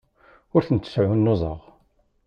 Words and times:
Ur 0.55 0.61
tent-sɛunnuẓeɣ. 0.67 1.59